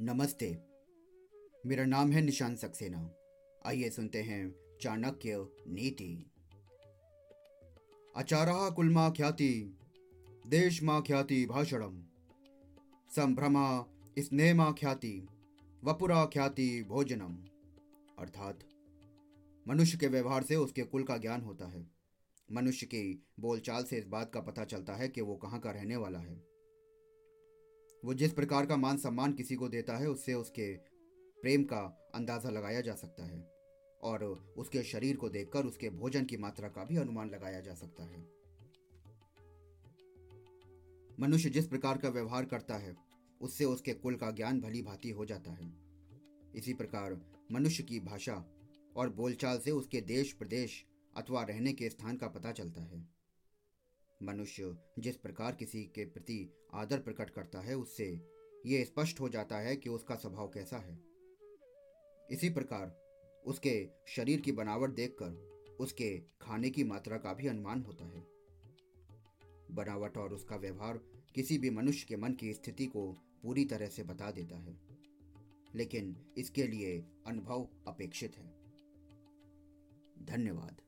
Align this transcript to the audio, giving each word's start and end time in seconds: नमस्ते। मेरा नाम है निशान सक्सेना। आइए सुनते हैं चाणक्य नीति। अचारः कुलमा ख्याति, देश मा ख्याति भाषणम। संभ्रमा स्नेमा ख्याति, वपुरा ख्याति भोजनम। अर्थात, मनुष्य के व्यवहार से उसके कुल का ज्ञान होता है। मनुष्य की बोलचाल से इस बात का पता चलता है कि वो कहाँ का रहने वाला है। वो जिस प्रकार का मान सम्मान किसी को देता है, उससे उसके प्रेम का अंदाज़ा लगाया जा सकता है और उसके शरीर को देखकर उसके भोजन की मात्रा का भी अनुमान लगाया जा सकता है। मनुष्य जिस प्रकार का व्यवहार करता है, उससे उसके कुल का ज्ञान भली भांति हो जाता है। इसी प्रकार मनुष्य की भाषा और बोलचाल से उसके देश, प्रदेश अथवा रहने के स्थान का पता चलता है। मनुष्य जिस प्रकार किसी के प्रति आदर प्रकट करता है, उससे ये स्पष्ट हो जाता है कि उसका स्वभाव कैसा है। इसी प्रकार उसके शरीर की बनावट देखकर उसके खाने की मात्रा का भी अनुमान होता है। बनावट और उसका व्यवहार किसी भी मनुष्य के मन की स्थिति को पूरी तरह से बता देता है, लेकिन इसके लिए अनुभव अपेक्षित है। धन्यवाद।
नमस्ते। 0.00 0.58
मेरा 1.66 1.84
नाम 1.84 2.12
है 2.12 2.22
निशान 2.22 2.56
सक्सेना। 2.56 3.10
आइए 3.66 3.90
सुनते 3.90 4.22
हैं 4.22 4.54
चाणक्य 4.80 5.48
नीति। 5.68 6.30
अचारः 8.16 8.70
कुलमा 8.70 9.10
ख्याति, 9.10 9.78
देश 10.46 10.82
मा 10.82 11.00
ख्याति 11.00 11.46
भाषणम। 11.46 12.02
संभ्रमा 13.10 13.86
स्नेमा 14.18 14.72
ख्याति, 14.72 15.28
वपुरा 15.84 16.26
ख्याति 16.26 16.82
भोजनम। 16.82 17.34
अर्थात, 18.18 18.60
मनुष्य 19.68 19.98
के 19.98 20.06
व्यवहार 20.06 20.42
से 20.42 20.56
उसके 20.56 20.82
कुल 20.82 21.02
का 21.02 21.16
ज्ञान 21.16 21.40
होता 21.40 21.66
है। 21.66 21.90
मनुष्य 22.52 22.86
की 22.86 23.26
बोलचाल 23.40 23.84
से 23.84 23.98
इस 23.98 24.06
बात 24.06 24.30
का 24.32 24.40
पता 24.40 24.64
चलता 24.64 24.94
है 24.94 25.08
कि 25.08 25.20
वो 25.20 25.36
कहाँ 25.36 25.60
का 25.60 25.70
रहने 25.70 25.96
वाला 25.96 26.18
है। 26.18 26.55
वो 28.06 28.14
जिस 28.14 28.32
प्रकार 28.32 28.66
का 28.66 28.76
मान 28.76 28.96
सम्मान 28.96 29.32
किसी 29.32 29.54
को 29.54 29.68
देता 29.68 29.96
है, 29.96 30.08
उससे 30.08 30.34
उसके 30.34 30.72
प्रेम 31.42 31.64
का 31.64 32.10
अंदाज़ा 32.14 32.50
लगाया 32.50 32.80
जा 32.80 32.94
सकता 32.94 33.24
है 33.24 33.50
और 34.02 34.24
उसके 34.56 34.82
शरीर 34.82 35.16
को 35.16 35.28
देखकर 35.28 35.64
उसके 35.64 35.90
भोजन 35.90 36.24
की 36.24 36.36
मात्रा 36.36 36.68
का 36.68 36.84
भी 36.84 36.96
अनुमान 36.96 37.30
लगाया 37.30 37.60
जा 37.60 37.74
सकता 37.74 38.04
है। 38.04 38.20
मनुष्य 41.20 41.50
जिस 41.50 41.66
प्रकार 41.66 41.98
का 41.98 42.08
व्यवहार 42.08 42.44
करता 42.44 42.76
है, 42.76 42.96
उससे 43.40 43.64
उसके 43.64 43.92
कुल 43.92 44.14
का 44.14 44.30
ज्ञान 44.30 44.60
भली 44.60 44.82
भांति 44.82 45.10
हो 45.10 45.24
जाता 45.24 45.52
है। 45.52 45.72
इसी 46.54 46.74
प्रकार 46.74 47.20
मनुष्य 47.52 47.82
की 47.82 48.00
भाषा 48.00 48.44
और 48.96 49.10
बोलचाल 49.10 49.58
से 49.58 49.70
उसके 49.70 50.00
देश, 50.00 50.32
प्रदेश 50.32 50.84
अथवा 51.16 51.42
रहने 51.42 51.72
के 51.72 51.90
स्थान 51.90 52.16
का 52.16 52.28
पता 52.28 52.52
चलता 52.52 52.82
है। 52.82 53.15
मनुष्य 54.26 54.76
जिस 54.98 55.16
प्रकार 55.16 55.54
किसी 55.54 55.82
के 55.84 56.04
प्रति 56.04 56.38
आदर 56.74 56.98
प्रकट 56.98 57.30
करता 57.30 57.60
है, 57.60 57.74
उससे 57.74 58.06
ये 58.66 58.84
स्पष्ट 58.84 59.20
हो 59.20 59.28
जाता 59.28 59.58
है 59.58 59.76
कि 59.76 59.90
उसका 59.90 60.14
स्वभाव 60.14 60.48
कैसा 60.48 60.78
है। 60.78 60.98
इसी 62.30 62.50
प्रकार 62.50 62.96
उसके 63.44 63.88
शरीर 64.06 64.40
की 64.40 64.52
बनावट 64.52 64.94
देखकर 64.94 65.76
उसके 65.80 66.16
खाने 66.40 66.70
की 66.70 66.84
मात्रा 66.84 67.16
का 67.16 67.32
भी 67.34 67.46
अनुमान 67.46 67.82
होता 67.82 68.06
है। 68.06 68.24
बनावट 69.70 70.16
और 70.16 70.32
उसका 70.34 70.56
व्यवहार 70.56 71.00
किसी 71.34 71.58
भी 71.58 71.70
मनुष्य 71.70 72.06
के 72.08 72.16
मन 72.16 72.32
की 72.32 72.52
स्थिति 72.52 72.86
को 72.86 73.10
पूरी 73.42 73.64
तरह 73.64 73.88
से 73.88 74.02
बता 74.02 74.30
देता 74.30 74.58
है, 74.58 74.76
लेकिन 75.74 76.16
इसके 76.38 76.66
लिए 76.66 76.98
अनुभव 77.26 77.68
अपेक्षित 77.88 78.36
है। 78.36 78.54
धन्यवाद। 80.26 80.82